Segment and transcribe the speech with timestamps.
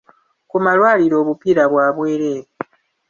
[0.49, 2.47] Ku malwaliro, obupiira bwa bwereere.